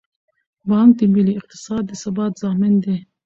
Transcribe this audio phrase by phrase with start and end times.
[0.67, 2.97] بانک د ملي اقتصاد د ثبات ضامن دی.